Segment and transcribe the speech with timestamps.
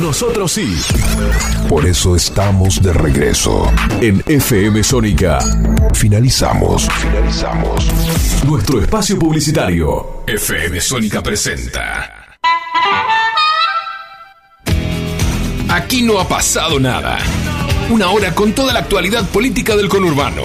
[0.00, 0.76] Nosotros sí.
[1.68, 5.38] Por eso estamos de regreso en FM Sónica.
[5.92, 6.88] Finalizamos.
[6.90, 8.44] Finalizamos.
[8.46, 10.24] Nuestro espacio publicitario.
[10.26, 12.28] FM Sónica presenta.
[15.68, 17.18] Aquí no ha pasado nada.
[17.90, 20.42] Una hora con toda la actualidad política del conurbano.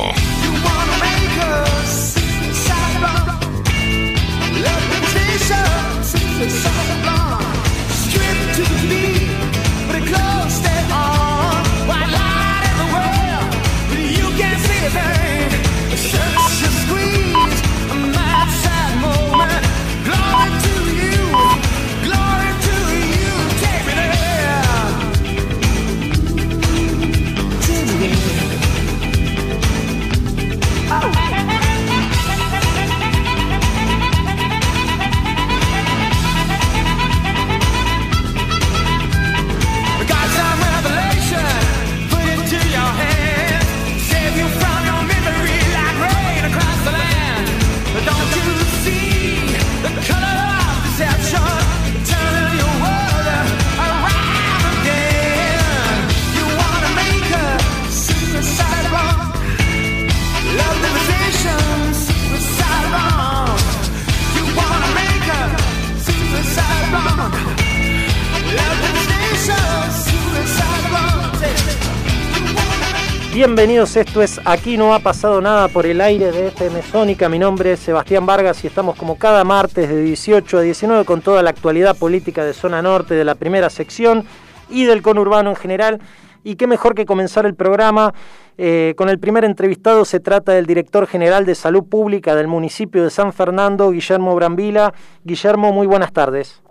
[73.46, 77.30] Bienvenidos, esto es Aquí no ha pasado nada por el aire de FM Sónica.
[77.30, 81.22] Mi nombre es Sebastián Vargas y estamos como cada martes de 18 a 19 con
[81.22, 84.26] toda la actualidad política de zona norte, de la primera sección
[84.68, 86.02] y del conurbano en general.
[86.44, 88.16] Y qué mejor que comenzar el programa
[88.58, 90.06] eh, con el primer entrevistado.
[90.06, 94.92] Se trata del director general de Salud Pública del municipio de San Fernando, Guillermo Brambila.
[95.24, 96.64] Guillermo, muy buenas tardes.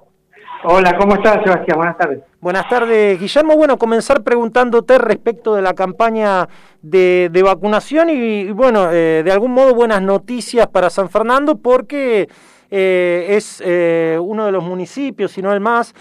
[0.67, 1.77] Hola, ¿cómo estás, Sebastián?
[1.77, 2.23] Buenas tardes.
[2.41, 3.55] Buenas tardes, Guillermo.
[3.55, 6.49] Bueno, comenzar preguntándote respecto de la campaña
[6.81, 12.29] de, vacunación y, bueno, eh, de algún modo buenas noticias para San Fernando porque
[12.71, 15.93] eh, es eh, uno de los municipios, si no el más,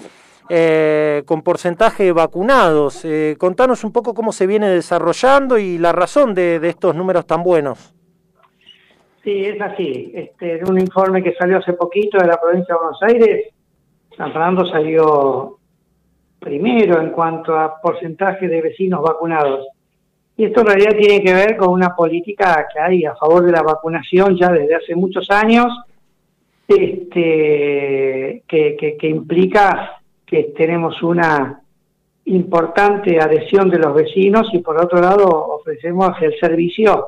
[1.26, 3.06] con porcentaje de vacunados.
[3.38, 7.94] contanos un poco cómo se viene desarrollando y la razón de, estos números tan buenos.
[9.26, 10.14] Sí, es así.
[10.16, 13.54] Este, un informe que salió hace poquito de la provincia de Buenos Aires,
[14.18, 15.58] San Fernando salió
[16.40, 19.68] primero en cuanto a porcentaje de vecinos vacunados.
[20.36, 23.52] Y esto en realidad tiene que ver con una política que hay a favor de
[23.52, 25.68] la vacunación ya desde hace muchos años,
[26.68, 31.62] este, que, que implica que tenemos una
[32.26, 37.08] importante adhesión de los vecinos y por otro lado ofrecemos el servicio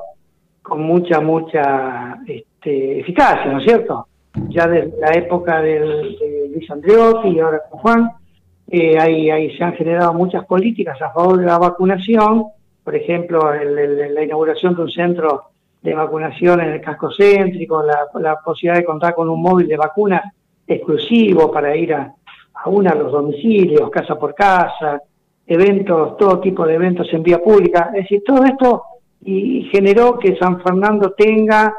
[0.62, 4.08] con mucha, mucha este, eficacia, ¿no es cierto?
[4.48, 5.80] Ya desde la época de
[6.52, 8.10] Luis Andreotti y ahora con Juan,
[8.68, 12.46] eh, ahí, se han generado muchas políticas a favor de la vacunación,
[12.82, 15.44] por ejemplo, la inauguración de un centro
[15.82, 20.22] de vacunación en el casco céntrico, la, posibilidad de contar con un móvil de vacunas
[20.66, 22.12] exclusivo para ir a,
[22.54, 25.00] a una a los domicilios, casa por casa,
[25.46, 27.90] eventos, todo tipo de eventos en vía pública.
[27.94, 28.82] Es decir, todo esto
[29.22, 31.74] y generó que San Fernando tenga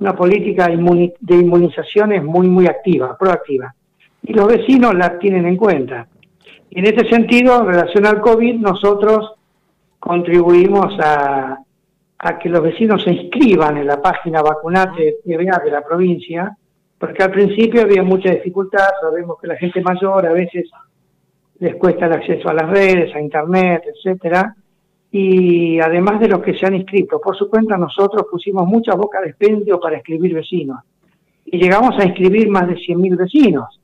[0.00, 3.74] una política de inmunizaciones muy, muy activa, proactiva.
[4.22, 6.08] Y los vecinos la tienen en cuenta.
[6.70, 9.34] Y en ese sentido, en relación al COVID, nosotros
[9.98, 11.58] contribuimos a,
[12.40, 16.56] que los vecinos se inscriban en la página Vacunate de la provincia,
[16.98, 20.70] porque al principio había mucha dificultad, sabemos que la gente mayor a veces
[21.58, 24.54] les cuesta el acceso a las redes, a internet, etcétera,
[25.12, 29.20] y además de los que se han inscrito por su cuenta, nosotros pusimos mucha boca
[29.20, 30.78] de expendio para escribir vecinos,
[31.44, 33.80] y llegamos a inscribir más de 100.000 vecinos.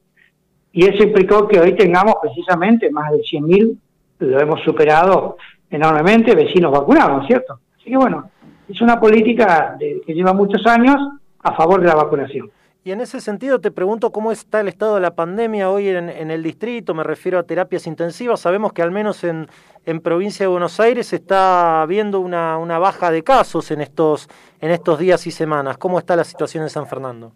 [0.73, 3.77] Y eso implicó que hoy tengamos precisamente más de 100.000,
[4.21, 5.37] lo hemos superado
[5.71, 7.59] enormemente, vecinos vacunados, ¿cierto?
[7.77, 8.31] Así que bueno,
[8.69, 10.97] es una política que lleva muchos años
[11.41, 12.51] a favor de la vacunación.
[12.87, 16.31] Y en ese sentido te pregunto cómo está el estado de la pandemia hoy en,
[16.31, 18.39] el distrito, me refiero a terapias intensivas.
[18.39, 19.49] Sabemos que al menos en,
[19.87, 24.29] en provincia de Buenos Aires está habiendo una, una baja de casos en estos,
[24.61, 25.79] en estos días y semanas.
[25.79, 27.33] ¿Cómo está la situación en San Fernando?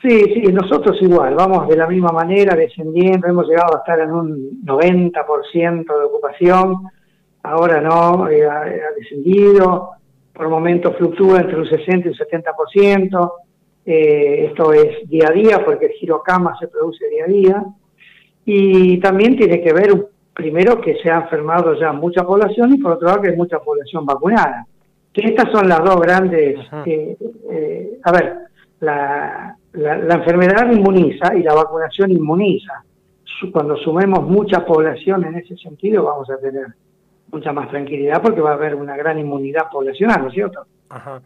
[0.00, 4.12] Sí, sí, nosotros igual, vamos de la misma manera, descendiendo, hemos llegado a estar en
[4.12, 6.76] un 90% de ocupación,
[7.42, 8.62] ahora no, eh, ha,
[8.96, 9.94] descendido,
[10.32, 13.32] por momentos fluctúa entre un 60 y un 70%,
[13.86, 17.64] eh, esto es día a día porque el giro cama se produce día a día,
[18.44, 22.92] y también tiene que ver, primero, que se ha enfermado ya mucha población y por
[22.92, 24.66] otro lado que hay mucha población vacunada.
[25.12, 28.36] Que estas son las dos grandes, eh, a ver,
[28.80, 32.84] la, la, enfermedad inmuniza y la vacunación inmuniza.
[33.52, 36.66] cuando sumemos mucha población en ese sentido, vamos a tener
[37.32, 40.66] mucha más tranquilidad porque va a haber una gran inmunidad poblacional, ¿no es cierto?
[40.88, 41.20] Ajá.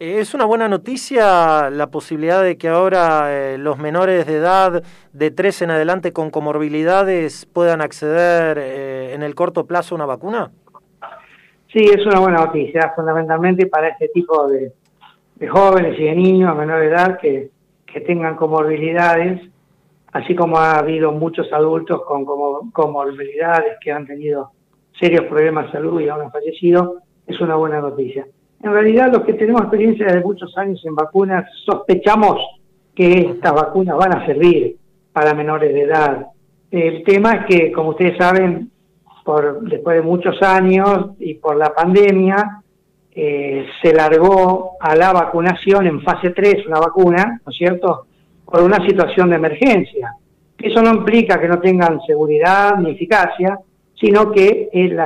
[0.00, 4.82] Eh, es una buena noticia la posibilidad de que ahora eh, los menores de edad
[5.12, 10.06] de 3 en adelante con comorbilidades puedan acceder eh, en el corto plazo a una
[10.06, 10.52] vacuna.
[11.70, 14.72] Sí, es una buena noticia, fundamentalmente para este tipo de,
[15.50, 17.50] jóvenes y de niños a menor edad que,
[17.84, 19.50] que tengan comorbilidades,
[20.12, 22.24] así como ha habido muchos adultos con
[22.72, 24.52] comorbilidades que han tenido
[24.98, 28.26] serios problemas de salud y aún han fallecido, es una buena noticia.
[28.62, 32.38] En realidad, los que tenemos experiencia de muchos años en vacunas, sospechamos
[32.94, 34.76] que estas vacunas van a servir
[35.12, 36.26] para menores de edad.
[36.70, 38.70] El tema es que, como ustedes saben,
[39.24, 42.62] por, después de muchos años y por la pandemia,
[43.12, 48.06] eh, se largó a la vacunación en fase 3, una vacuna, ¿no es cierto?,
[48.44, 50.14] por una situación de emergencia.
[50.58, 53.58] Eso no implica que no tengan seguridad ni eficacia,
[53.94, 54.98] sino que el,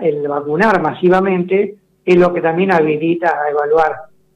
[0.00, 1.76] el vacunar masivamente
[2.08, 3.92] es lo que también habilita a evaluar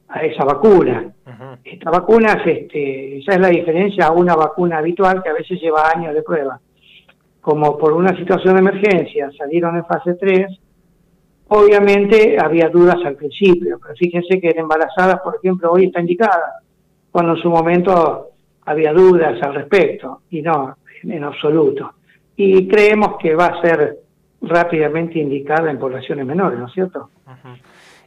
[0.08, 1.10] a esa vacuna.
[1.64, 5.58] Esta vacuna, es este, esa es la diferencia a una vacuna habitual que a veces
[5.58, 6.60] lleva años de prueba.
[7.40, 10.46] Como por una situación de emergencia salieron en fase 3,
[11.48, 16.60] obviamente había dudas al principio, pero fíjense que en embarazadas, por ejemplo, hoy está indicada,
[17.10, 18.32] cuando en su momento
[18.66, 21.94] había dudas al respecto, y no, en absoluto.
[22.36, 24.01] Y creemos que va a ser
[24.42, 27.10] rápidamente indicada en poblaciones menores, ¿no es cierto?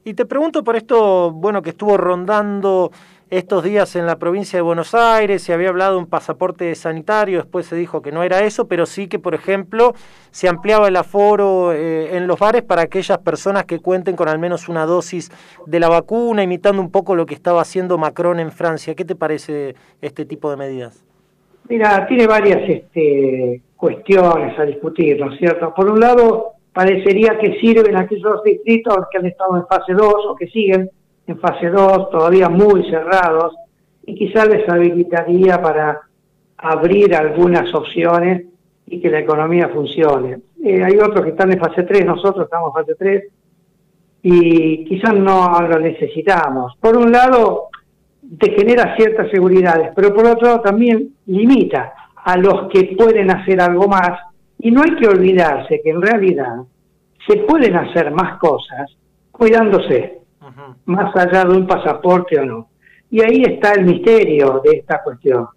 [0.03, 2.91] Y te pregunto por esto, bueno, que estuvo rondando
[3.31, 7.39] estos días en la provincia de Buenos Aires, se había hablado de un pasaporte sanitario,
[7.39, 9.95] después se dijo que no era eso, pero sí que, por ejemplo,
[10.29, 14.37] se ampliaba el aforo eh, en los bares para aquellas personas que cuenten con al
[14.37, 15.31] menos una dosis
[15.65, 18.93] de la vacuna, imitando un poco lo que estaba haciendo Macron en Francia.
[18.93, 21.03] ¿Qué te parece este tipo de medidas?
[21.67, 25.73] Mira, tiene varias este, cuestiones a discutir, ¿no es cierto?
[25.73, 30.35] Por un lado, parecería que sirven aquellos distritos que han estado en fase 2 o
[30.35, 30.89] que siguen
[31.27, 33.55] en fase 2, todavía muy cerrados,
[34.05, 36.01] y quizás les habilitaría para
[36.57, 38.45] abrir algunas opciones
[38.87, 40.39] y que la economía funcione.
[40.63, 43.23] Eh, hay otros que están en fase 3, nosotros estamos en fase 3,
[44.23, 46.75] y quizás no lo necesitamos.
[46.79, 47.69] Por un lado,
[48.39, 51.93] te genera ciertas seguridades, pero por otro lado también limita
[52.25, 54.19] a los que pueden hacer algo más
[54.59, 56.63] y no hay que olvidarse que en realidad
[57.27, 58.91] se pueden hacer más cosas
[59.31, 60.19] cuidándose,
[60.85, 62.69] más allá de un pasaporte o no.
[63.11, 65.47] Y ahí está el misterio de esta cuestión.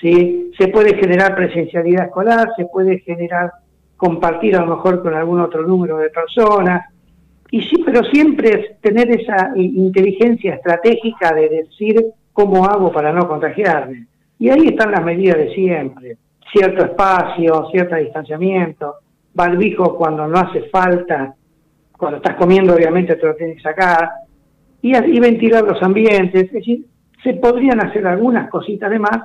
[0.00, 0.50] ¿sí?
[0.58, 3.50] Se puede generar presencialidad escolar, se puede generar
[3.96, 6.92] compartir a lo mejor con algún otro número de personas,
[7.50, 12.04] y sí, pero siempre es tener esa inteligencia estratégica de decir
[12.34, 14.06] cómo hago para no contagiarme.
[14.38, 16.16] Y ahí están las medidas de siempre
[16.52, 18.96] cierto espacio, cierto distanciamiento,
[19.34, 21.34] barbijo cuando no hace falta,
[21.96, 24.10] cuando estás comiendo obviamente te lo tienes que sacar,
[24.80, 26.86] y, y ventilar los ambientes, es decir,
[27.22, 29.18] se podrían hacer algunas cositas de más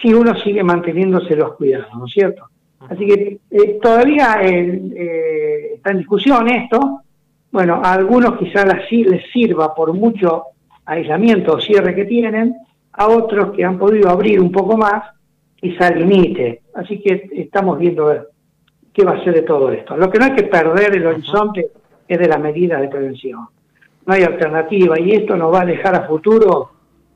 [0.00, 2.46] si uno sigue manteniéndose los cuidados, ¿no es cierto?
[2.88, 7.02] Así que eh, todavía eh, está en discusión esto.
[7.52, 10.44] Bueno, a algunos quizás les sirva por mucho
[10.86, 12.56] aislamiento o cierre que tienen,
[12.92, 15.04] a otros que han podido abrir un poco más,
[15.56, 16.62] quizá limite.
[16.74, 18.12] Así que estamos viendo
[18.92, 19.96] qué va a ser de todo esto.
[19.96, 21.70] Lo que no hay que perder el horizonte
[22.06, 23.46] es de la medida de prevención.
[24.04, 26.70] No hay alternativa y esto nos va a dejar a futuro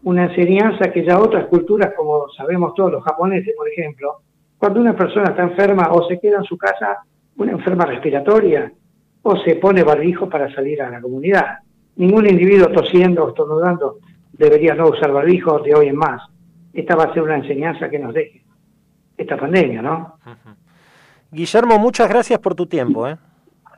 [0.05, 4.21] una enseñanza que ya otras culturas, como sabemos todos los japoneses, por ejemplo,
[4.57, 6.99] cuando una persona está enferma o se queda en su casa,
[7.37, 8.73] una enferma respiratoria,
[9.23, 11.59] o se pone barbijo para salir a la comunidad.
[11.97, 13.99] Ningún individuo tosiendo o estornudando
[14.39, 16.23] debería no usar barbijo de hoy en más
[16.77, 18.43] esta va a ser una enseñanza que nos deje
[19.17, 20.19] esta pandemia, ¿no?
[21.31, 23.09] Guillermo, muchas gracias por tu tiempo.
[23.09, 23.17] ¿eh?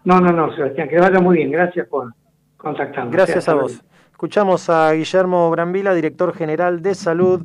[0.04, 1.52] No, no, no, Sebastián, que vaya muy bien.
[1.52, 2.12] Gracias por
[2.56, 3.12] contactarnos.
[3.12, 3.84] Gracias a vos.
[4.10, 7.42] Escuchamos a Guillermo Brambila, director general de Salud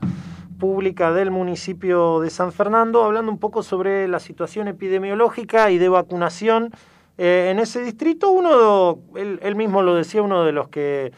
[0.60, 5.88] Pública del municipio de San Fernando, hablando un poco sobre la situación epidemiológica y de
[5.88, 6.72] vacunación
[7.20, 8.32] eh, en ese distrito.
[8.32, 11.12] Uno, él, mismo lo decía, uno de los que,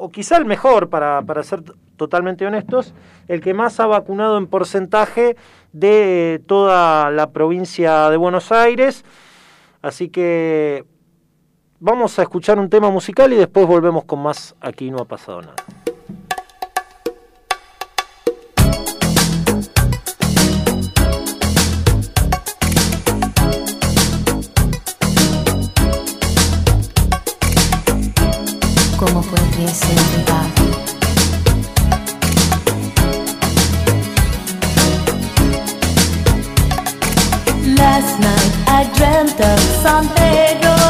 [0.00, 1.62] o quizá el mejor para, para ser
[1.96, 2.94] totalmente honestos,
[3.28, 5.36] el que más ha vacunado en porcentaje
[5.72, 9.04] de toda la provincia de Buenos Aires.
[9.82, 10.84] Así que
[11.78, 15.42] vamos a escuchar un tema musical y después volvemos con más Aquí no ha pasado
[15.42, 15.56] nada.
[29.00, 29.22] como.
[37.76, 40.89] Last night I dreamt of San Pedro.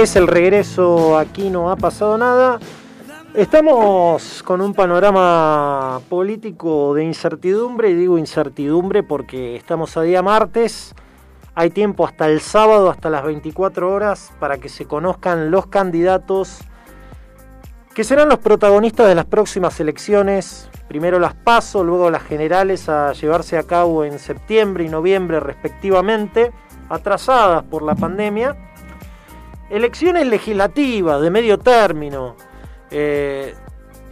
[0.00, 2.58] Es el regreso, aquí no ha pasado nada.
[3.34, 10.94] Estamos con un panorama político de incertidumbre, y digo incertidumbre porque estamos a día martes,
[11.54, 16.60] hay tiempo hasta el sábado, hasta las 24 horas, para que se conozcan los candidatos
[17.94, 23.12] que serán los protagonistas de las próximas elecciones, primero las PASO, luego las generales a
[23.12, 26.52] llevarse a cabo en septiembre y noviembre respectivamente,
[26.88, 28.69] atrasadas por la pandemia
[29.70, 32.36] elecciones legislativas de medio término,
[32.90, 33.54] eh,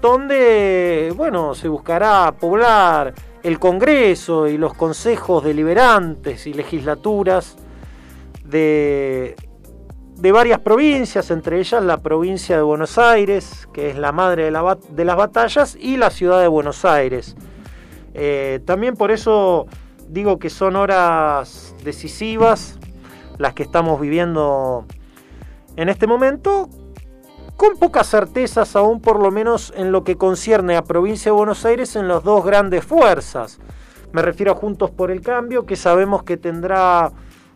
[0.00, 7.56] donde bueno, se buscará poblar el Congreso y los consejos deliberantes y legislaturas
[8.44, 9.36] de,
[10.14, 14.50] de varias provincias, entre ellas la provincia de Buenos Aires, que es la madre de,
[14.50, 17.36] la, de las batallas, y la ciudad de Buenos Aires.
[18.14, 19.66] Eh, también por eso
[20.08, 22.78] digo que son horas decisivas
[23.36, 24.86] las que estamos viviendo
[25.78, 26.68] en este momento,
[27.56, 31.64] con pocas certezas aún por lo menos en lo que concierne a provincia de Buenos
[31.64, 33.60] Aires en las dos grandes fuerzas.
[34.10, 37.12] Me refiero a Juntos por el Cambio, que sabemos que tendrá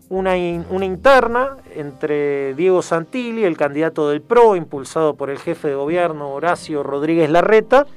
[0.08, 6.32] una, interna entre Diego Santilli, el candidato del PRO, impulsado por el jefe de gobierno
[6.32, 7.88] Horacio Rodríguez Larreta,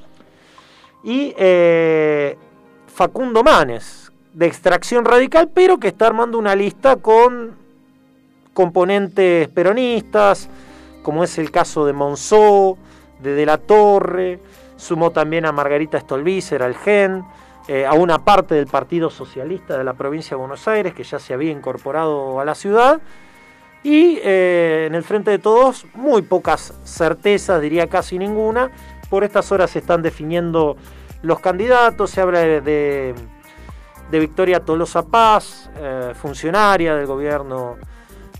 [1.03, 2.35] y eh,
[2.87, 7.63] Facundo Manes, de extracción radical, pero que está armando una lista con
[8.55, 10.49] componentes peronistas,
[11.03, 12.79] como es el caso de Monzó,
[13.19, 14.39] de De la Torre,
[14.77, 17.23] sumó también a Margarita Stolbizer, al GEN,
[17.67, 21.19] eh, a una parte del Partido Socialista de la provincia de Buenos Aires, que ya
[21.19, 23.01] se había incorporado a la ciudad,
[23.83, 28.71] y eh, en el frente de todos muy pocas certezas, diría casi ninguna,
[29.09, 30.77] por estas horas se están definiendo
[31.21, 33.13] los candidatos, se habla de,
[34.11, 37.75] Victoria Tolosa Paz, eh, funcionaria del gobierno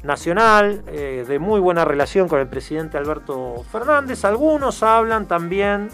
[0.05, 4.23] nacional, eh, de muy buena relación con el presidente Alberto Fernández.
[4.23, 5.89] Algunos hablan también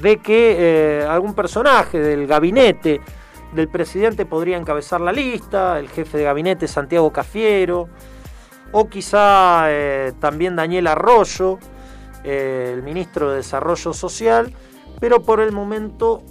[0.00, 3.00] de que eh, algún personaje del gabinete
[3.52, 7.88] del presidente podría encabezar la lista, el jefe de gabinete Santiago Cafiero,
[8.72, 11.58] o quizá eh, también Daniel Arroyo,
[12.24, 14.52] el ministro de Desarrollo Social,
[14.98, 16.22] pero por el momento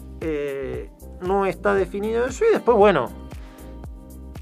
[1.22, 3.10] no está definido eso y después, bueno,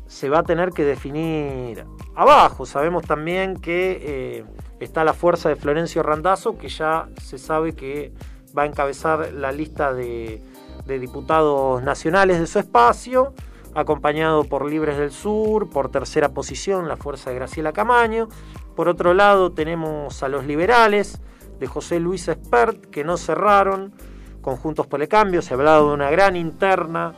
[0.07, 2.65] se va a tener que definir abajo.
[2.65, 4.45] Sabemos también que eh,
[4.79, 8.11] está la fuerza de Florencio Randazzo, que ya se sabe que
[8.57, 10.41] va a encabezar la lista de,
[10.85, 13.33] diputados nacionales de su espacio,
[13.75, 18.27] acompañado por Libres del Sur, por tercera posición la fuerza de Graciela Camaño.
[18.75, 21.21] Por otro lado tenemos a los liberales
[21.59, 23.93] de José Luis Espert, que no cerraron,
[24.41, 27.13] conjuntos por el cambio, se ha hablado de una gran interna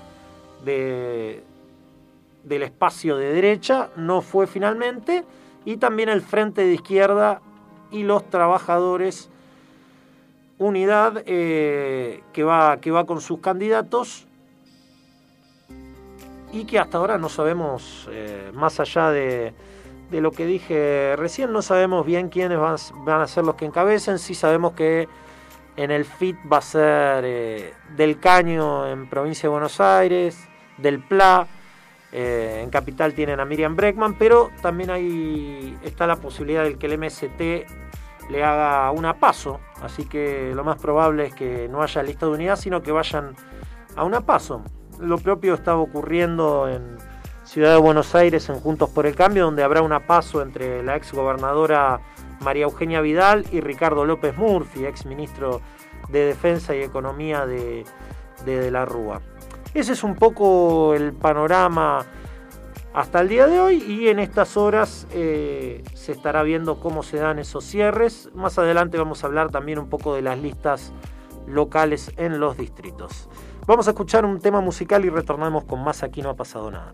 [0.63, 1.43] de,
[2.43, 5.23] del espacio de derecha, no fue finalmente,
[5.65, 7.41] y también el Frente de Izquierda
[7.91, 9.29] y los trabajadores
[10.57, 14.27] unidad eh, que, va, que va con sus candidatos
[16.51, 19.53] y que hasta ahora no sabemos, eh, más allá de,
[20.11, 24.19] de, lo que dije recién, no sabemos bien quiénes van, a ser los que encabecen,
[24.19, 25.07] sí sabemos que
[25.75, 30.99] en el FIT va a ser eh, del Caño en provincia de Buenos Aires, del
[30.99, 31.47] PLA,
[32.15, 36.85] eh, en Capital tienen a Miriam Breckman, pero también hay, está la posibilidad de que
[36.85, 37.41] el MST
[38.29, 42.33] le haga una paso, así que lo más probable es que no haya lista de
[42.33, 43.35] unidad, sino que vayan
[43.95, 44.63] a una paso.
[44.99, 46.97] Lo propio estaba ocurriendo en
[47.45, 50.95] Ciudad de Buenos Aires en Juntos por el Cambio, donde habrá una paso entre la
[50.95, 51.99] ex gobernadora
[52.41, 55.61] María Eugenia Vidal y Ricardo López Murphy, ex ministro
[56.09, 57.85] de Defensa y Economía de,
[58.45, 59.19] de la Rúa.
[59.73, 62.05] Ese es un poco el panorama
[62.93, 67.17] hasta el día de hoy y en estas horas eh, se estará viendo cómo se
[67.17, 68.29] dan esos cierres.
[68.35, 70.93] Más adelante vamos a hablar también un poco de las listas
[71.47, 73.29] locales en los distritos.
[73.65, 76.93] Vamos a escuchar un tema musical y retornamos con más Aquí no ha pasado nada.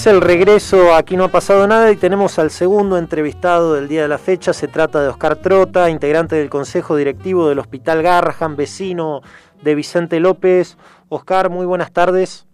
[0.00, 4.00] Es el regreso, aquí no ha pasado nada y tenemos al segundo entrevistado del día
[4.00, 4.54] de la fecha.
[4.54, 9.20] Se trata de Oscar Trota, integrante del Consejo Directivo del Hospital Garrahan, vecino
[9.60, 10.78] de Vicente López.
[11.10, 12.46] Oscar, muy buenas tardes.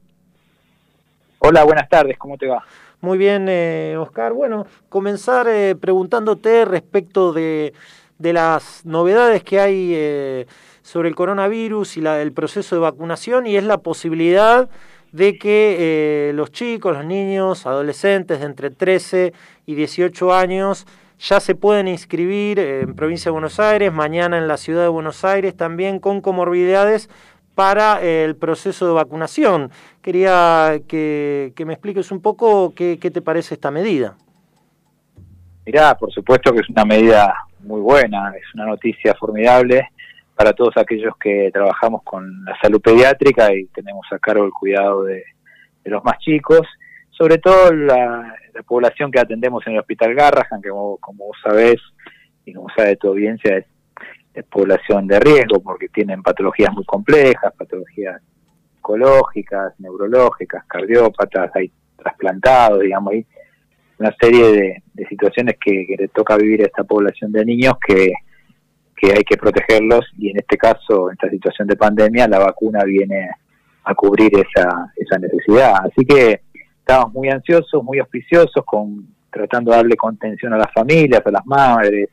[1.39, 2.65] Hola, buenas tardes, ¿cómo te va?
[3.01, 4.33] Muy bien, eh, Oscar.
[4.33, 7.75] Bueno, comenzar eh, preguntándote respecto de,
[8.19, 10.47] de, las novedades que hay eh,
[10.83, 14.69] sobre el coronavirus y la, el proceso de vacunación y es la posibilidad
[15.17, 15.77] de que
[16.29, 19.33] eh, los chicos, los niños, adolescentes de entre 13
[19.65, 20.87] y 18 años
[21.19, 25.25] ya se pueden inscribir en provincia de Buenos Aires, mañana en la ciudad de Buenos
[25.25, 27.09] Aires también con comorbilidades
[27.55, 29.71] para el proceso de vacunación.
[30.03, 34.19] Quería que, me expliques un poco qué, qué te parece esta medida.
[35.65, 39.89] Mirá, por supuesto que es una medida muy buena, es una noticia formidable
[40.37, 45.05] para todos aquellos que trabajamos con la salud pediátrica y tenemos a cargo el cuidado
[45.05, 45.25] de,
[45.87, 46.67] los más chicos,
[47.11, 48.35] sobre todo la,
[48.67, 51.77] población que atendemos en el Hospital Garrahan, que como, vos sabés
[52.45, 53.65] y como sabe tu audiencia es,
[54.51, 58.21] población de riesgo porque tienen patologías muy complejas, patologías
[58.75, 63.27] psicológicas, neurológicas, cardiópatas, hay trasplantados, digamos, hay
[63.99, 68.13] una serie de, situaciones que, que, le toca vivir a esta población de niños que,
[68.97, 72.83] que hay que protegerlos y en este caso, en esta situación de pandemia, la vacuna
[72.85, 73.29] viene
[73.85, 75.75] a cubrir esa, esa necesidad.
[75.85, 76.41] Así que
[76.79, 81.47] estamos muy ansiosos, muy auspiciosos, con, tratando de darle contención a las familias, a las
[81.47, 82.09] madres,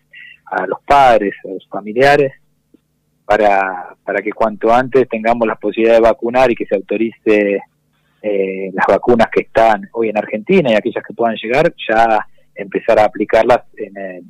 [0.46, 2.34] a los padres, a los familiares,
[3.26, 7.62] para, para que cuanto antes tengamos la posibilidad de vacunar y que se autorice
[8.22, 13.00] eh, las vacunas que están hoy en Argentina y aquellas que puedan llegar, ya empezar
[13.00, 14.24] a aplicarlas en el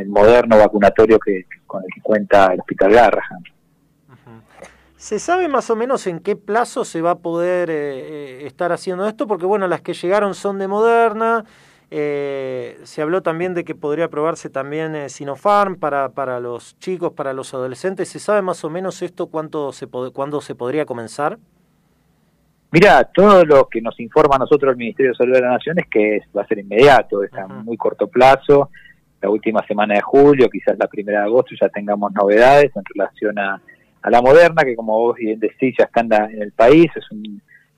[0.00, 3.42] el moderno vacunatorio que con el que cuenta el Hospital Garrahan.
[5.02, 8.70] ¿Se sabe más o menos en qué plazo se va a poder eh, eh, estar
[8.70, 9.26] haciendo esto?
[9.26, 11.44] Porque bueno, las que llegaron son de Moderna,
[11.90, 17.32] eh, se habló también de que podría aprobarse también Sinopharm para, para los chicos, para
[17.32, 18.10] los adolescentes.
[18.10, 21.36] ¿Se sabe más o menos esto cuánto se cuándo se podría comenzar?
[22.70, 25.80] Mira, todo lo que nos informa a nosotros el Ministerio de Salud de la Nación
[25.80, 28.70] es que va a ser inmediato, es a muy corto plazo
[29.22, 33.38] la última semana de julio, quizás la primera de agosto, ya tengamos novedades en relación
[33.38, 33.60] a,
[34.10, 37.04] la moderna, que como vos bien decís, ya está en, el país, es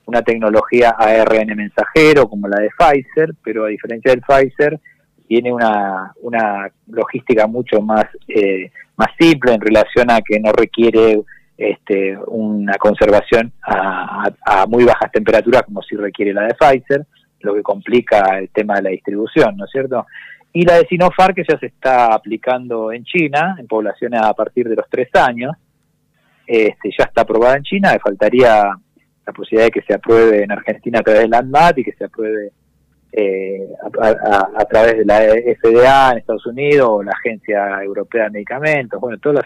[0.07, 4.80] una tecnología ARN mensajero como la de Pfizer, pero a diferencia del Pfizer,
[5.28, 11.20] tiene una, una logística mucho más, eh, más simple en relación a que no requiere
[11.59, 17.07] este, una conservación a, a, muy bajas temperaturas como si requiere la de Pfizer,
[17.40, 20.07] lo que complica el tema de la distribución, ¿no es cierto?
[20.57, 24.69] Y la de Sinopharm, que ya se está aplicando en China, en poblaciones a partir
[24.69, 25.53] de los tres años,
[26.47, 28.73] este, ya está aprobada en China, faltaría
[29.27, 32.05] la posibilidad de que se apruebe en Argentina a través del ANMAT y que se
[32.05, 32.53] apruebe
[33.11, 33.67] eh,
[34.01, 39.19] a, través de la FDA en Estados Unidos o la Agencia Europea de Medicamentos, bueno,
[39.19, 39.37] todos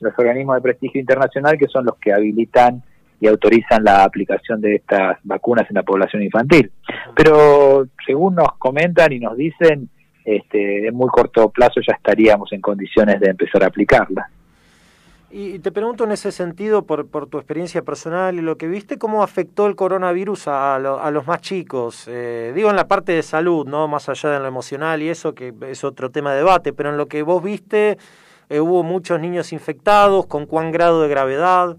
[0.00, 2.82] los, organismos de prestigio internacional que son los que habilitan
[3.20, 6.72] y autorizan la aplicación de estas vacunas en la población infantil.
[7.14, 9.88] Pero según nos comentan y nos dicen,
[10.26, 14.28] este, en muy corto plazo ya estaríamos en condiciones de empezar a aplicarla.
[15.30, 18.96] Y te pregunto en ese sentido, por, por tu experiencia personal y lo que viste,
[18.98, 22.06] ¿cómo afectó el coronavirus a, a los más chicos?
[22.08, 25.34] Eh, digo en la parte de salud, no más allá de lo emocional y eso,
[25.34, 27.98] que es otro tema de debate, pero en lo que vos viste,
[28.48, 31.76] eh, hubo muchos niños infectados, ¿con cuán grado de gravedad?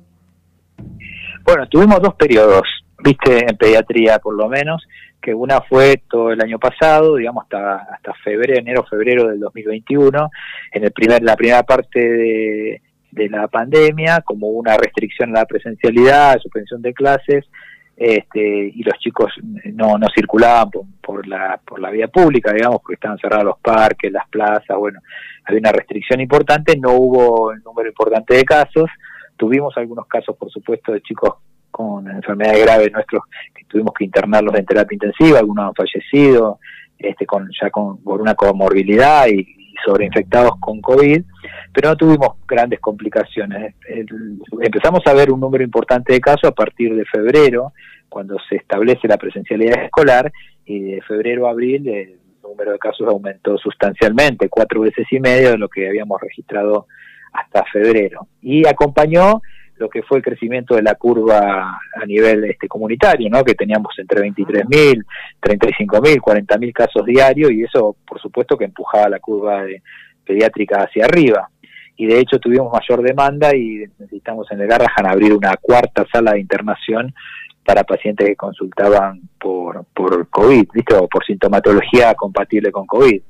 [1.43, 2.63] Bueno, tuvimos dos periodos,
[3.03, 4.86] viste, en pediatría por lo menos,
[5.21, 10.30] que una fue todo el año pasado, digamos hasta hasta febrero, enero, febrero del 2021,
[10.71, 12.82] en el primer la primera parte de,
[13.30, 17.45] la pandemia, como una restricción a la presencialidad, suspensión de clases,
[17.95, 19.34] este, y los chicos
[19.73, 20.69] no, no circulaban
[21.01, 24.99] por, la, por la vía pública, digamos, porque estaban cerrados los parques, las plazas, bueno,
[25.45, 28.88] había una restricción importante, no hubo un número importante de casos,
[29.36, 31.36] tuvimos algunos casos, por supuesto, de chicos
[31.77, 33.21] con enfermedades graves nuestros
[33.53, 36.59] que tuvimos que internarlos en terapia intensiva, algunos han fallecido,
[36.97, 39.45] este, con, ya con, por una comorbilidad y,
[39.85, 41.21] sobreinfectados con COVID,
[41.71, 43.75] pero no tuvimos grandes complicaciones.
[44.59, 47.73] empezamos a ver un número importante de casos a partir de febrero,
[48.09, 50.31] cuando se establece la presencialidad escolar,
[50.65, 55.51] y de febrero a abril el número de casos aumentó sustancialmente, cuatro veces y medio
[55.51, 56.87] de lo que habíamos registrado
[57.31, 58.27] hasta febrero.
[58.41, 59.43] Y acompañó
[59.79, 63.43] lo que fue el crecimiento de la curva a nivel este comunitario, ¿no?
[63.43, 65.05] que teníamos entre 23.000,
[65.41, 69.81] 35.000, 40.000 casos diarios y eso por supuesto que empujaba la curva de
[70.25, 71.49] pediátrica hacia arriba.
[71.95, 76.33] Y de hecho tuvimos mayor demanda y necesitamos en el Garrahan abrir una cuarta sala
[76.33, 77.13] de internación
[77.65, 80.95] para pacientes que consultaban por, por COVID, ¿viste?
[80.95, 83.21] O por sintomatología compatible con COVID.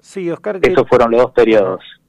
[0.00, 0.60] Sí, Oscar.
[0.62, 1.99] Esos fueron los dos periodos.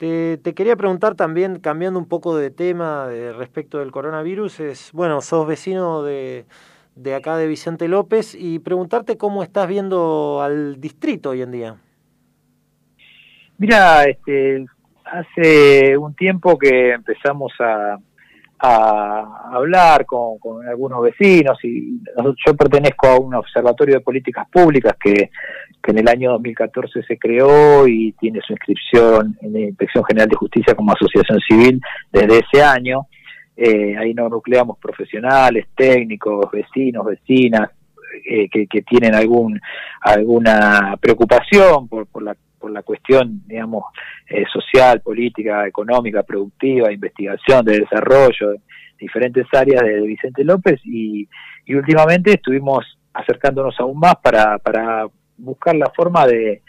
[0.00, 5.46] Te, quería preguntar también, cambiando un poco de tema respecto del coronavirus, es, bueno, sos
[5.46, 6.46] vecino de,
[6.94, 11.76] de acá de Vicente López y preguntarte cómo estás viendo al distrito hoy en día.
[13.58, 14.64] Mira, este,
[15.04, 17.98] hace un tiempo que empezamos a,
[18.62, 22.00] a hablar con, algunos vecinos y
[22.46, 25.30] yo pertenezco a un observatorio de políticas públicas que,
[25.82, 30.28] que en el año 2014 se creó y tiene su inscripción en la Inspección General
[30.28, 31.80] de Justicia como asociación civil
[32.12, 33.06] desde ese año.
[33.56, 37.70] Eh, ahí nos nucleamos profesionales, técnicos, vecinos, vecinas,
[38.28, 39.58] eh, que, que, tienen algún
[40.00, 43.84] alguna preocupación por, por la por la cuestión, digamos,
[44.28, 48.54] eh, social, política, económica, productiva, investigación, de desarrollo,
[48.98, 51.26] diferentes áreas de, Vicente López y,
[51.68, 55.06] últimamente estuvimos acercándonos aún más para, para
[55.38, 56.62] buscar la forma de,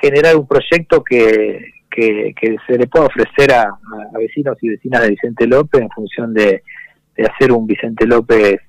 [0.00, 5.10] generar un proyecto que, que, se le pueda ofrecer a, a, vecinos y vecinas de
[5.10, 6.62] Vicente López en función de,
[7.16, 8.60] de hacer un Vicente López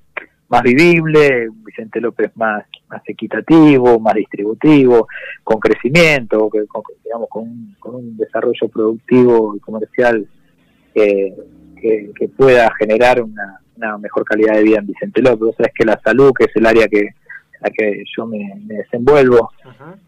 [0.48, 5.08] más vivible, un Vicente López más, más equitativo, más distributivo,
[5.42, 10.26] con crecimiento, con, digamos, con un, desarrollo productivo y comercial
[10.94, 11.34] que,
[11.80, 15.48] que, pueda generar una, una, mejor calidad de vida en Vicente López.
[15.48, 17.10] O sea, es que la salud, que es el área que
[17.60, 19.50] la que yo me, desenvuelvo,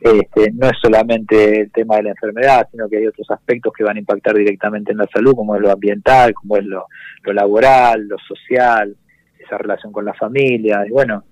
[0.00, 3.84] este, no es solamente el tema de la enfermedad, sino que hay otros aspectos que
[3.84, 6.86] van a impactar directamente en la salud, como es lo ambiental, como es lo,
[7.22, 8.94] lo laboral, lo social,
[9.38, 10.84] esa relación con la familia.
[10.86, 11.24] Y bueno,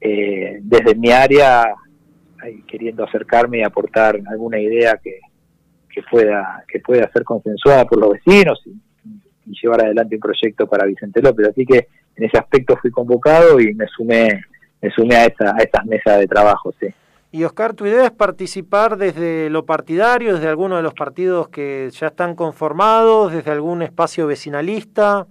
[0.00, 1.74] eh, desde mi área,
[2.66, 5.20] queriendo acercarme y aportar alguna idea que,
[5.88, 8.74] que pueda que pueda ser consensuada por los vecinos y,
[9.62, 11.48] llevar adelante un proyecto para Vicente López.
[11.48, 14.40] Así que en ese aspecto fui convocado y me sumé
[14.80, 16.72] me sumé a, esa, a estas mesas de trabajo.
[16.80, 16.86] Sí.
[17.34, 21.90] Y Oscar, ¿tu idea es participar desde lo partidario, desde alguno de los partidos que
[21.90, 25.26] ya están conformados, desde algún espacio vecinalista?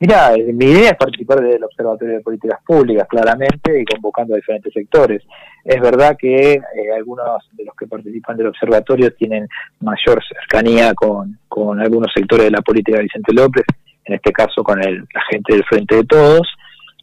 [0.00, 4.72] Mira, mi idea es participar del Observatorio de Políticas Públicas, claramente, y convocando a diferentes
[4.72, 5.24] sectores.
[5.64, 6.62] Es verdad que eh,
[6.96, 9.48] algunos de los que participan del observatorio tienen
[9.80, 11.36] mayor cercanía con,
[11.80, 13.64] algunos sectores de la política de Vicente López,
[14.04, 16.48] en este caso con el, la gente del Frente de Todos,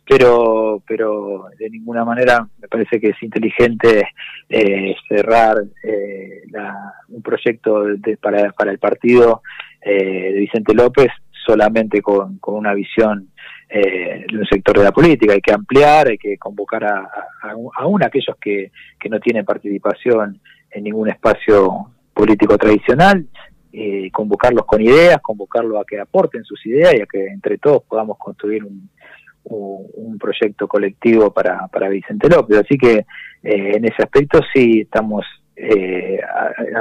[0.08, 4.08] pero pero de ninguna manera me parece que es inteligente
[4.48, 6.44] eh, cerrar eh,
[7.10, 7.84] un proyecto
[8.22, 9.42] para, para el partido
[9.84, 11.12] de Vicente López
[11.46, 13.30] solamente con, con una visión
[13.70, 17.10] eh, de un sector de la política, hay que ampliar, hay que convocar a,
[17.78, 20.40] aún aquellos que, que no tienen participación
[20.72, 23.28] en ningún espacio político tradicional,
[23.74, 27.84] eh, convocarlos con ideas, convocarlos a que aporten sus ideas y a que entre todos
[27.84, 28.90] podamos construir un,
[29.44, 32.60] un proyecto colectivo para, para Vicente López.
[32.60, 33.06] Así que
[33.44, 35.26] eh, en ese aspecto sí estamos
[35.56, 36.20] eh,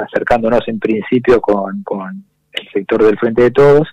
[0.07, 3.87] acercándonos en principio con, con el sector del Frente de Todos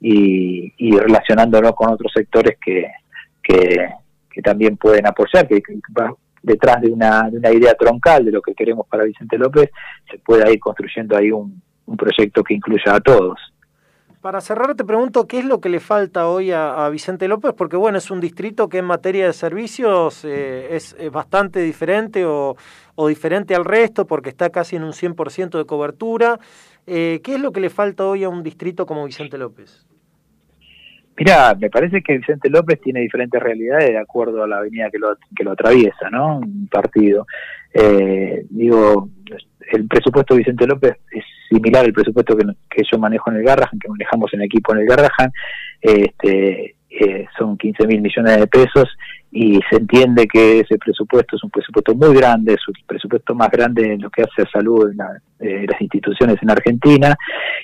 [0.00, 2.90] y, relacionándonos con otros sectores que,
[3.42, 5.62] que, también pueden apoyar, que,
[6.42, 9.70] detrás de una, de una idea troncal de lo que queremos para Vicente López,
[10.10, 13.38] se pueda ir construyendo ahí un, un proyecto que incluya a todos.
[14.24, 17.76] Para cerrar, te pregunto qué es lo que le falta hoy a, Vicente López, porque
[17.76, 22.56] bueno, es un distrito que en materia de servicios eh, es, bastante diferente o,
[22.94, 26.40] o, diferente al resto, porque está casi en un 100% de cobertura.
[26.86, 29.86] Eh, ¿Qué es lo que le falta hoy a un distrito como Vicente López?
[31.16, 34.98] Mira, me parece que Vicente López tiene diferentes realidades de acuerdo a la avenida que
[34.98, 36.38] lo, que lo atraviesa, ¿no?
[36.38, 37.26] Un partido.
[37.72, 39.08] Eh, digo,
[39.72, 43.44] el presupuesto de Vicente López es similar al presupuesto que, que yo manejo en el
[43.44, 45.30] Garrahan, que manejamos en equipo en el Garrahan.
[45.80, 48.88] Este, eh, son 15 mil millones de pesos
[49.36, 53.50] y se entiende que ese presupuesto es un presupuesto muy grande, es el presupuesto más
[53.50, 54.98] grande en lo que hace a salud en
[55.40, 57.16] eh, las instituciones en Argentina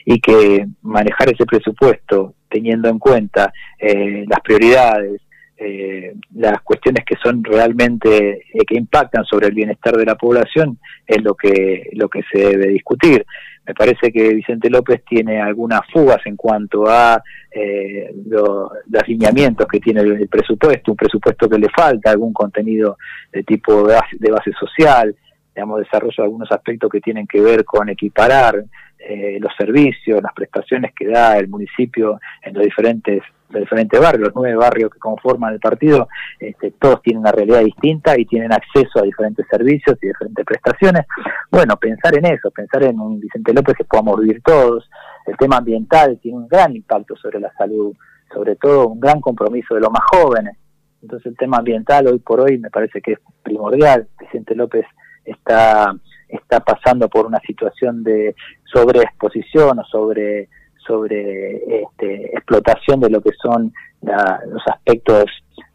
[0.05, 5.23] y que manejar ese presupuesto teniendo en cuenta eh, las prioridades,
[5.63, 11.23] eh, las cuestiones que son realmente que impactan sobre el bienestar de la población es
[11.23, 13.27] lo que lo que se debe discutir.
[13.67, 19.81] Me parece que Vicente López tiene algunas fugas en cuanto a eh, los alineamientos que
[19.81, 22.97] tiene el, presupuesto, un presupuesto que le falta, algún contenido
[23.31, 25.15] de tipo de base, social,
[25.55, 28.65] digamos, desarrollo algunos aspectos que tienen que ver con equiparar
[29.01, 34.29] eh, los servicios, las prestaciones que da el municipio en los diferentes de diferentes barrios,
[34.29, 38.53] los nueve barrios que conforman el partido, este, todos tienen una realidad distinta y tienen
[38.53, 41.07] acceso a diferentes servicios y diferentes prestaciones.
[41.51, 44.89] Bueno, pensar en eso, pensar en un Vicente López que podamos vivir todos.
[45.27, 47.95] El tema ambiental tiene un gran impacto sobre la salud,
[48.33, 50.57] sobre todo un gran compromiso de los más jóvenes.
[51.03, 54.07] Entonces el tema ambiental hoy por hoy me parece que es primordial.
[54.21, 54.87] Vicente López
[55.25, 55.93] está
[56.33, 60.49] está pasando por una situación de sobreexposición o sobre
[60.87, 63.73] sobre este, explotación de lo que son
[64.03, 65.27] los aspectos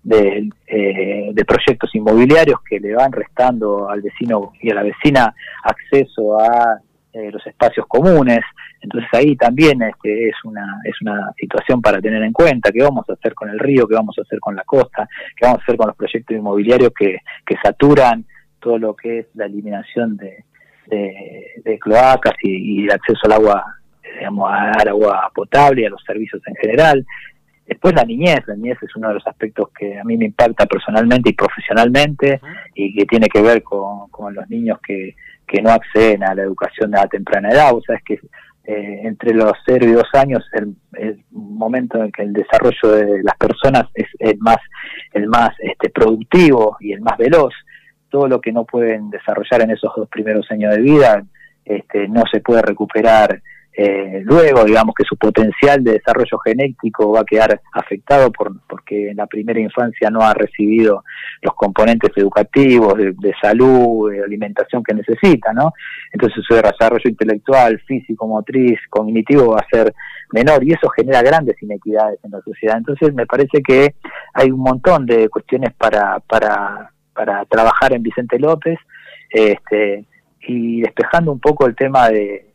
[0.03, 5.33] de, eh, de, proyectos inmobiliarios que le van restando al vecino y a la vecina
[5.63, 6.79] acceso a
[7.13, 8.41] eh, los espacios comunes.
[8.81, 13.09] Entonces ahí también este, es, una, es una situación para tener en cuenta, qué vamos
[13.09, 15.63] a hacer con el río, qué vamos a hacer con la costa, qué vamos a
[15.63, 18.25] hacer con los proyectos inmobiliarios que, que saturan
[18.65, 20.43] todo lo que es la eliminación de,
[21.79, 23.63] cloacas y, el acceso al agua,
[24.17, 27.05] digamos, al agua potable y a los servicios en general.
[27.67, 30.65] Después la niñez, la niñez es uno de los aspectos que a mí me impacta
[30.65, 32.41] personalmente y profesionalmente
[32.73, 35.15] y que tiene que ver con, con los niños que,
[35.47, 37.71] que no acceden a la educación la temprana edad.
[37.75, 42.11] O sea, es que eh, entre los 0 y 2 años el, el, momento en
[42.11, 44.57] que el desarrollo de las personas es el más,
[45.13, 47.53] el más este, productivo y el más veloz.
[48.15, 51.21] Todo lo que no pueden desarrollar en esos dos primeros años de vida
[51.65, 53.41] este, no se puede recuperar
[53.77, 59.09] eh, luego, digamos que su potencial de desarrollo genético va a quedar afectado por, porque
[59.09, 61.03] en la primera infancia no ha recibido
[61.41, 65.73] los componentes educativos, de, salud, de alimentación que necesita, ¿no?
[66.13, 69.93] Entonces su desarrollo intelectual, físico, motriz, cognitivo va a ser
[70.31, 72.77] menor y eso genera grandes inequidades en la sociedad.
[72.77, 73.95] Entonces me parece que
[74.33, 78.77] hay un montón de cuestiones para, para, para trabajar en Vicente López
[79.29, 80.05] este,
[80.41, 82.45] y despejando un poco el tema de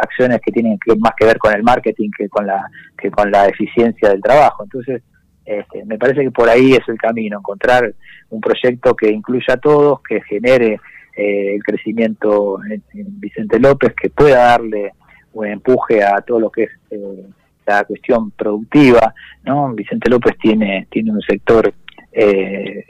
[0.00, 2.64] acciones que tienen que, más que ver con el marketing que con la
[2.96, 4.62] que con la eficiencia del trabajo.
[4.62, 5.02] Entonces,
[5.44, 7.92] este, me parece que por ahí es el camino, encontrar
[8.30, 10.80] un proyecto que incluya a todos, que genere
[11.16, 12.82] eh, el crecimiento en,
[13.20, 14.92] Vicente López, que pueda darle
[15.32, 17.26] un empuje a todo lo que es eh,
[17.66, 19.12] la cuestión productiva.
[19.44, 19.72] ¿no?
[19.74, 21.72] Vicente López tiene, tiene un sector
[22.12, 22.84] eh,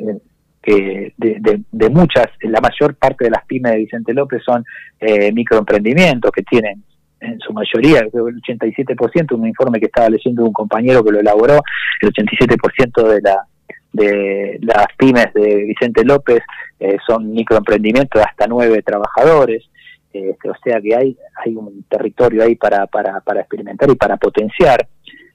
[0.62, 4.64] que de, de, muchas, la mayor parte de las pymes de Vicente López son
[5.00, 6.82] eh, microemprendimientos que tienen
[7.20, 11.60] en su mayoría, el 87%, un informe que estaba leyendo un compañero que lo elaboró,
[12.00, 13.46] el 87% de la
[13.92, 16.40] de las pymes de Vicente López
[16.80, 19.64] eh, son microemprendimientos de hasta nueve trabajadores,
[20.10, 24.16] este, o sea que hay hay un territorio ahí para para, para experimentar y para
[24.16, 24.88] potenciar.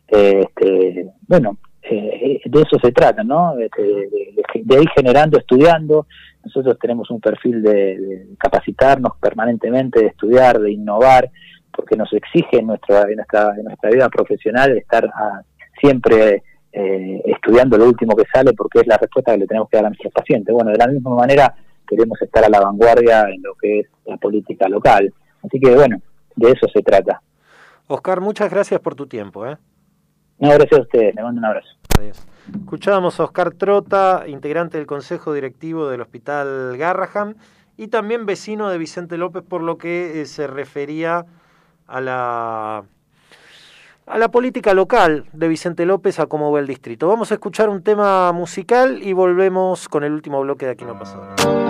[0.08, 1.58] Este, bueno,
[1.90, 3.56] eh, de eso se trata, ¿no?
[3.56, 3.70] De,
[4.54, 6.08] de, ir generando, estudiando.
[6.44, 11.30] Nosotros tenemos un perfil de, capacitarnos permanentemente, de estudiar, de innovar,
[11.72, 15.42] porque nos exige en, nuestra, en, nuestra, nuestra vida profesional estar ah,
[15.80, 19.78] siempre eh, estudiando lo último que sale, porque es la respuesta que le tenemos que
[19.78, 20.54] dar a nuestros pacientes.
[20.54, 21.54] Bueno, de la misma manera
[21.88, 25.14] queremos estar a la vanguardia en lo que es la política local.
[25.44, 26.02] Así que, bueno,
[26.36, 27.22] de eso se trata.
[27.88, 29.48] Oscar, muchas gracias por tu tiempo.
[29.48, 29.58] ¿eh?
[30.40, 31.70] No, gracias a ustedes, le mando un abrazo.
[31.98, 32.26] Adiós.
[32.54, 37.36] Escuchábamos a Oscar Trota, integrante del Consejo Directivo del Hospital Garraham
[37.76, 41.26] y también vecino de Vicente López, por lo que eh, se refería
[41.88, 42.84] a la,
[44.06, 47.08] a la política local de Vicente López, a cómo va el distrito.
[47.08, 50.98] Vamos a escuchar un tema musical y volvemos con el último bloque de Aquí no
[50.98, 51.67] pasó.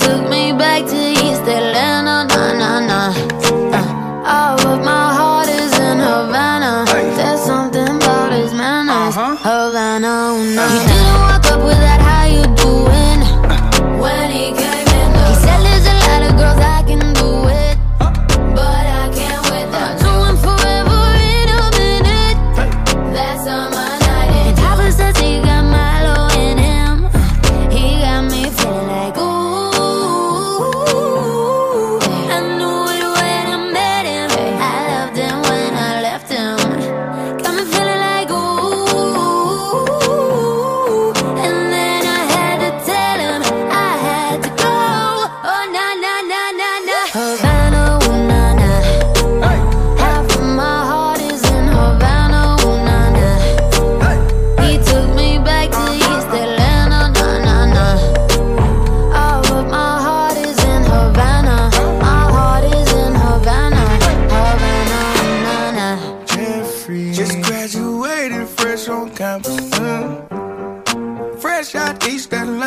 [0.00, 0.39] Took me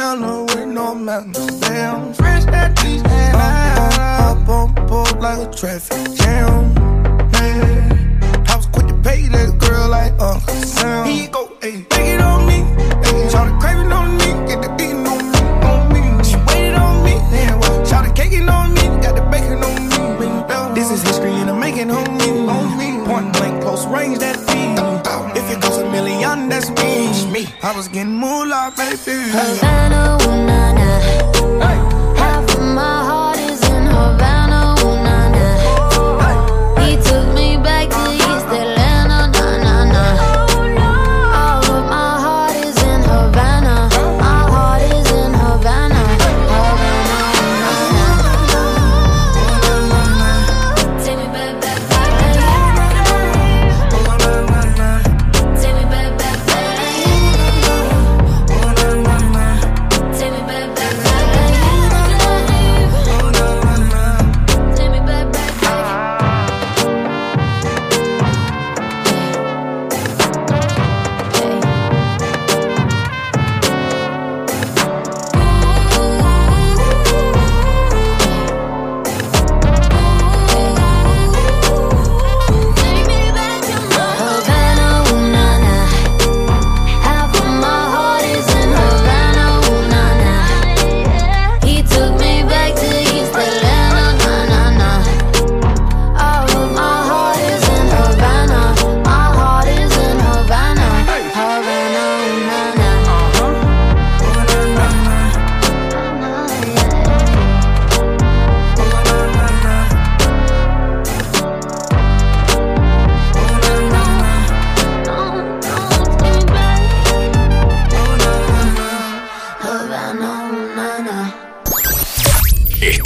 [0.04, 1.60] Atlanta with no mountains.
[1.62, 6.74] Damn, fresh at trees and I up on board like a traffic jam.
[7.32, 11.08] Man, I was quick to pay that girl like Uncle Sam.
[11.08, 11.28] He
[27.74, 29.32] I was getting moolah, baby.
[29.32, 31.33] Havana, ooh, nah, nah.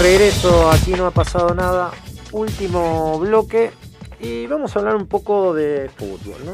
[0.00, 1.90] Regreso, aquí no ha pasado nada.
[2.32, 3.70] Último bloque
[4.18, 6.52] y vamos a hablar un poco de fútbol, ¿no?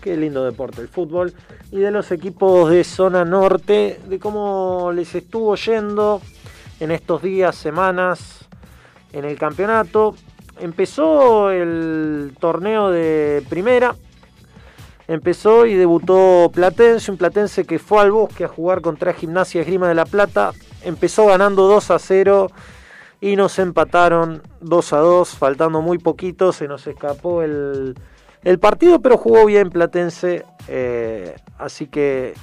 [0.00, 1.32] Qué lindo deporte el fútbol
[1.70, 6.20] y de los equipos de zona norte, de cómo les estuvo yendo
[6.80, 8.48] en estos días, semanas
[9.12, 10.16] en el campeonato.
[10.58, 13.94] Empezó el torneo de primera,
[15.06, 19.88] empezó y debutó Platense, un Platense que fue al bosque a jugar contra Gimnasia Esgrima
[19.88, 22.50] de la Plata, empezó ganando 2 a 0
[23.20, 27.96] y nos empataron 2 a 2, faltando muy poquito, se nos escapó el,
[28.60, 32.34] partido, pero jugó bien Platense, eh, así que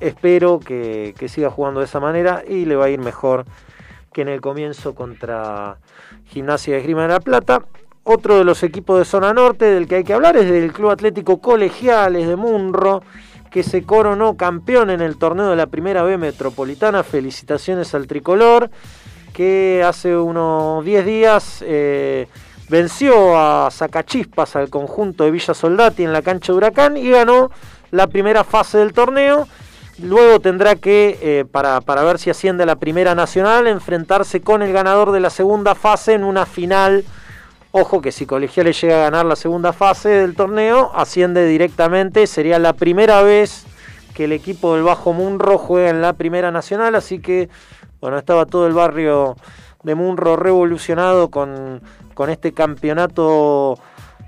[0.00, 3.44] espero que, siga jugando de esa manera y le va a ir mejor
[4.12, 5.78] que en el comienzo contra
[6.26, 7.64] Gimnasia de Esgrima de la Plata.
[8.04, 10.90] Otro de los equipos de zona norte del que hay que hablar es del Club
[10.90, 13.02] Atlético Colegiales de Munro,
[13.50, 17.02] que se coronó campeón en el torneo de la Primera B Metropolitana.
[17.02, 18.70] Felicitaciones al tricolor,
[19.34, 22.26] que hace unos 10 días eh,
[22.70, 27.50] venció a Sacachispas al conjunto de Villa Soldati en la cancha de Huracán y ganó
[27.90, 29.46] la primera fase del torneo.
[29.98, 34.62] Luego tendrá que, eh, para, para ver si asciende a la Primera Nacional, enfrentarse con
[34.62, 37.04] el ganador de la segunda fase en una final
[37.76, 42.28] Ojo que si Colegiales llega a ganar la segunda fase del torneo, asciende directamente.
[42.28, 43.66] Sería la primera vez
[44.14, 46.94] que el equipo del Bajo Munro juega en la Primera Nacional.
[46.94, 47.48] Así que,
[48.04, 49.34] bueno, estaba todo el barrio
[49.82, 51.80] de Munro revolucionado con,
[52.12, 53.78] con este campeonato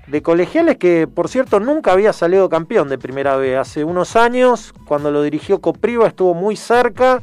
[0.07, 3.55] de colegiales que, por cierto, nunca había salido campeón de Primera vez.
[3.55, 7.21] Hace unos años, cuando lo dirigió Copriva, estuvo muy cerca.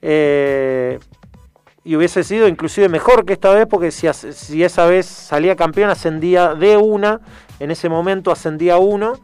[0.00, 1.00] Eh,
[1.82, 5.90] y hubiese sido inclusive mejor que esta vez porque si, si esa vez salía campeón
[5.90, 7.20] ascendía de una,
[7.58, 9.14] en ese momento ascendía uno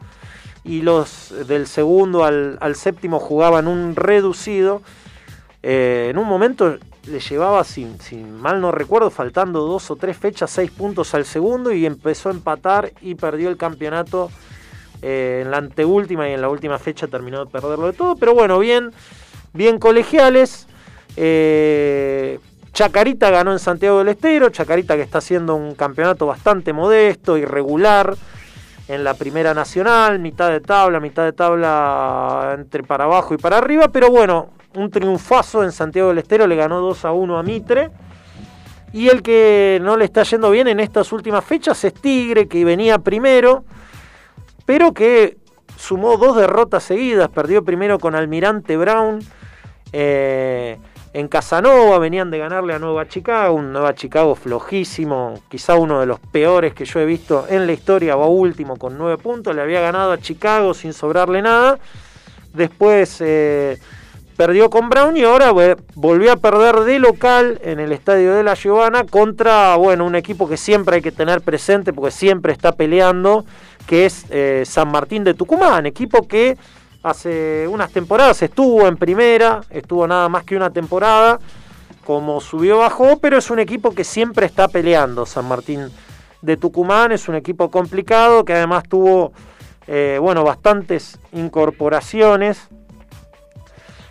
[0.64, 4.82] y los del segundo al, séptimo jugaban un reducido.
[5.62, 7.98] Eh, en un momento le llevaba, sin,
[8.40, 12.32] mal no recuerdo, faltando dos o tres fechas, seis puntos al segundo y empezó a
[12.32, 14.30] empatar y perdió el campeonato
[15.02, 18.16] eh, en la anteúltima y en la última fecha terminó de perderlo de todo.
[18.16, 18.92] Pero bueno, bien,
[19.52, 20.66] bien colegiales.
[21.16, 22.38] Eh,
[22.72, 28.16] Chacarita ganó en Santiago del Estero, Chacarita que está haciendo un campeonato bastante modesto, irregular
[28.88, 33.58] en la primera nacional, mitad de tabla, mitad de tabla entre para abajo y para
[33.58, 37.42] arriba, pero bueno, un triunfazo en Santiago del Estero, le ganó 2 a 1 a
[37.42, 37.90] Mitre.
[38.92, 42.64] Y el que no le está yendo bien en estas últimas fechas es Tigre, que
[42.64, 43.64] venía primero,
[44.66, 45.36] pero que
[45.76, 49.20] sumó dos derrotas seguidas, perdió primero con Almirante Brown.
[49.92, 50.76] Eh,
[51.12, 56.06] en Casanova venían de ganarle a Nueva Chicago, un Nueva Chicago flojísimo, quizá uno de
[56.06, 59.62] los peores que yo he visto en la historia, va último con nueve puntos, le
[59.62, 61.80] había ganado a Chicago sin sobrarle nada.
[62.52, 63.78] Después eh,
[64.36, 65.52] perdió con Brown y ahora
[65.94, 70.48] volvió a perder de local en el estadio de la Giovanna contra bueno, un equipo
[70.48, 73.44] que siempre hay que tener presente porque siempre está peleando,
[73.86, 76.56] que es eh, San Martín de Tucumán, equipo que
[77.02, 81.38] hace unas temporadas estuvo en primera, estuvo nada más que una temporada,
[82.04, 85.26] como subió bajó, pero es un equipo que siempre está peleando.
[85.26, 85.90] San Martín
[86.42, 89.32] de Tucumán es un equipo complicado que además tuvo
[89.86, 92.68] eh, bueno, bastantes incorporaciones.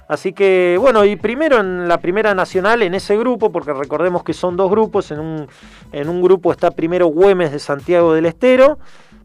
[0.10, 4.34] Así que bueno, y primero en la primera nacional, en ese grupo, porque recordemos que
[4.34, 5.48] son dos grupos, en un,
[5.92, 8.80] en un grupo está primero Güemes de Santiago del Estero,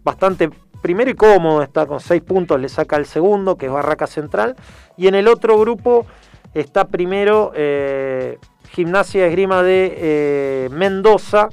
[0.05, 0.51] bastante
[0.82, 4.57] primero y cómodo, está con 6 puntos, le saca el segundo, que es Barraca Central.
[4.99, 6.05] Y en el otro grupo
[6.53, 8.37] está primero eh,
[8.68, 11.49] Gimnasia Esgrima de eh, Mendoza,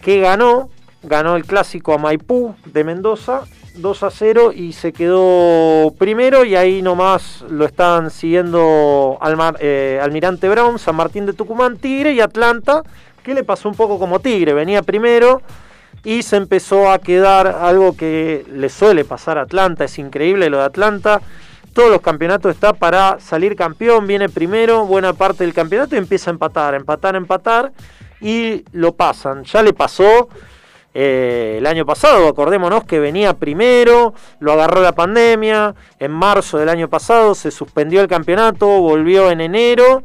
[0.00, 0.70] que ganó,
[1.02, 3.42] ganó el clásico a Maipú de Mendoza.
[3.74, 9.18] 2 a 0 y se quedó primero y ahí nomás lo están siguiendo
[9.60, 12.82] eh, Almirante Brown, San Martín de Tucumán, Tigre y Atlanta,
[13.22, 15.42] que le pasó un poco como Tigre, venía primero,
[16.04, 20.58] y se empezó a quedar algo que le suele pasar a Atlanta, es increíble lo
[20.58, 21.20] de Atlanta.
[21.72, 26.30] Todos los campeonatos está para salir campeón, viene primero, buena parte del campeonato y empieza
[26.30, 27.72] a empatar, empatar, empatar
[28.20, 29.44] y lo pasan.
[29.44, 30.28] Ya le pasó
[30.94, 36.68] Eh, el año pasado, acordémonos que venía primero, lo agarró la pandemia, en marzo del
[36.68, 40.02] año pasado se suspendió el campeonato, volvió en enero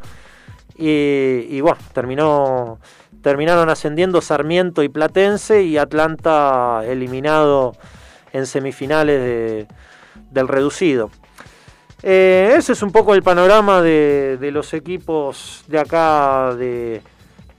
[0.78, 2.80] y, bueno, terminó,
[3.22, 7.74] terminaron ascendiendo Sarmiento y Platense y Atlanta eliminado
[8.32, 9.68] en semifinales
[10.32, 11.10] del reducido.
[12.04, 17.02] Eh, ese es un poco el panorama de, los equipos de acá de,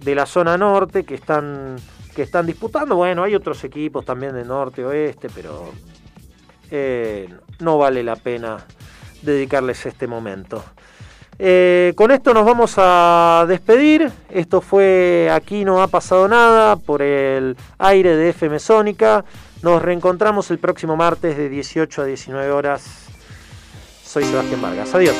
[0.05, 1.77] la zona norte que están,
[2.19, 2.97] que están disputando.
[2.97, 5.71] Bueno, hay otros equipos también de norte, oeste, pero
[6.69, 8.57] eh, no vale la pena
[9.23, 10.65] dedicarles este momento.
[11.39, 14.11] Eh, con esto nos vamos a despedir.
[14.31, 19.25] Esto fue Aquí no ha pasado nada por el aire de FM Sónica.
[19.63, 23.07] Nos reencontramos el próximo martes de 18 a 19 horas
[24.03, 24.93] soy Sebastián Vargas.
[24.93, 25.15] Adiós.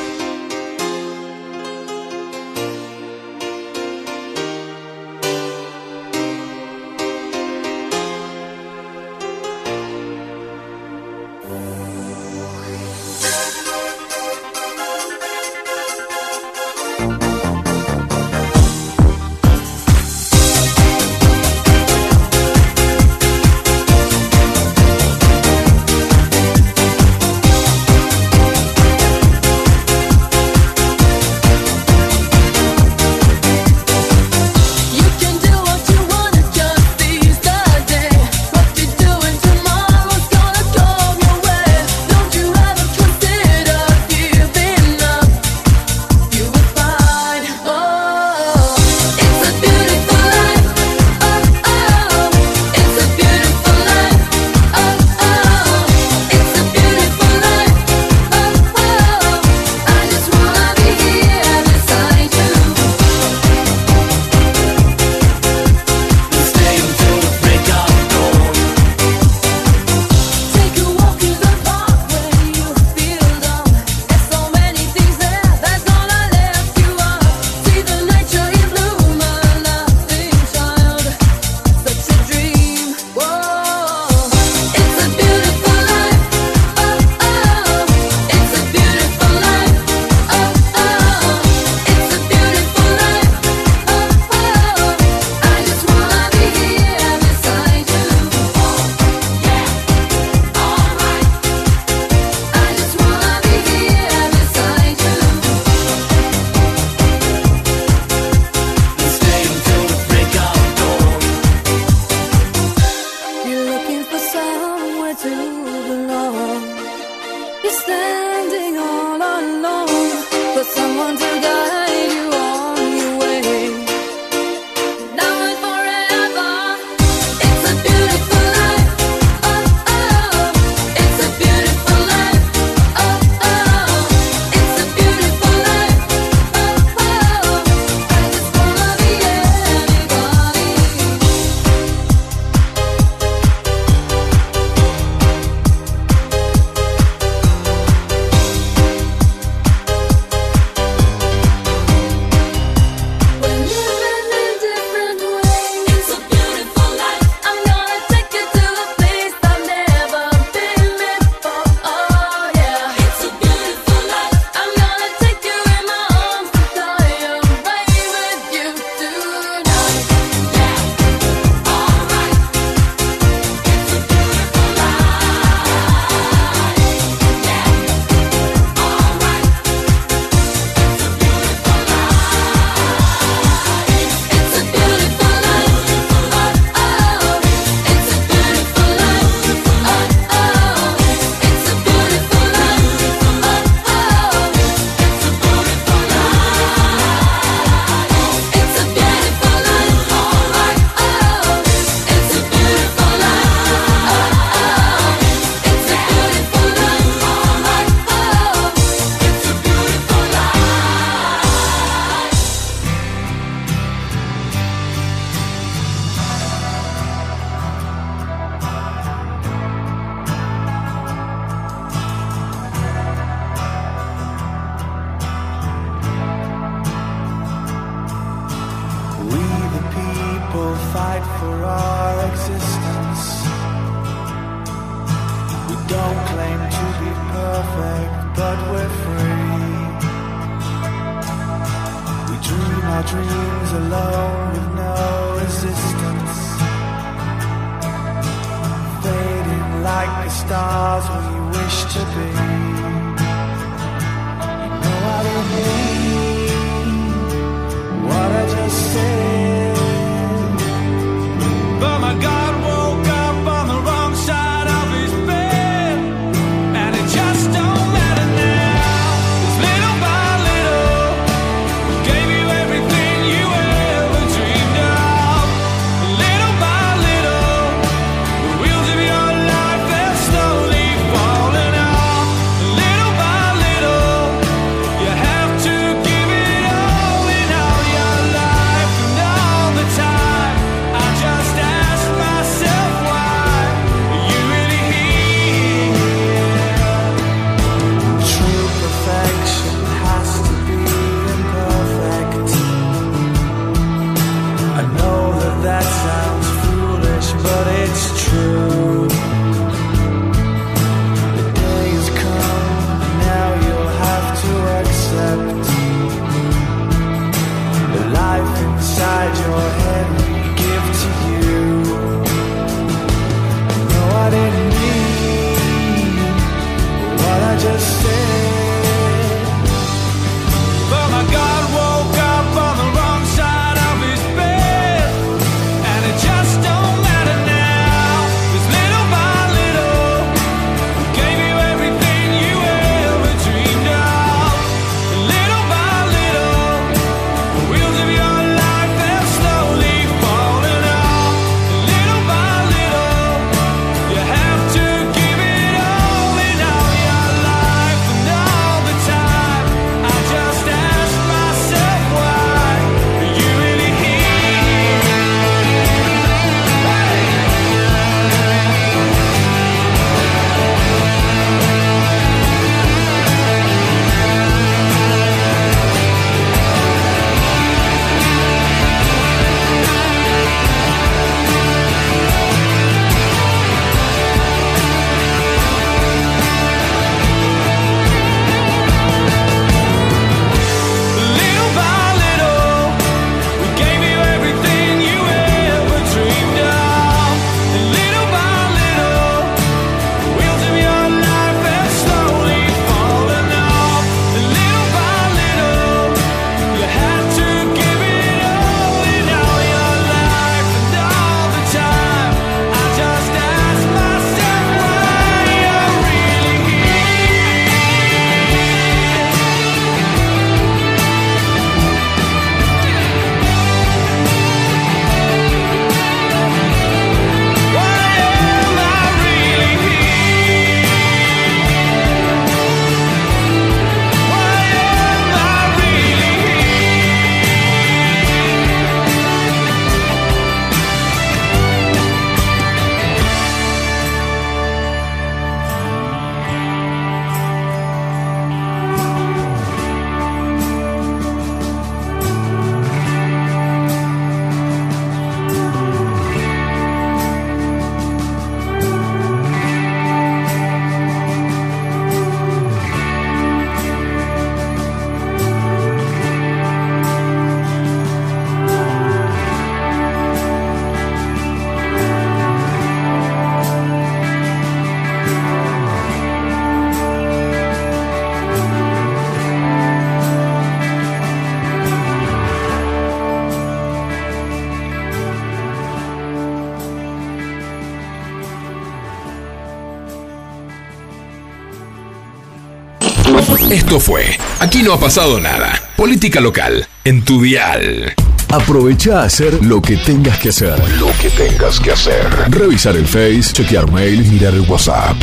[493.89, 495.81] Esto fue Aquí no ha pasado nada.
[495.97, 498.13] Política local en tu dial.
[498.49, 500.77] Aprovecha a hacer lo que tengas que hacer.
[500.99, 502.23] Lo que tengas que hacer.
[502.49, 505.17] Revisar el Face, chequear mail, mirar el WhatsApp.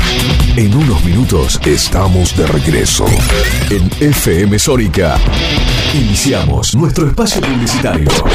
[0.57, 3.07] En unos minutos estamos de regreso.
[3.71, 5.17] En FM Sónica.
[5.95, 8.09] Iniciamos nuestro espacio publicitario.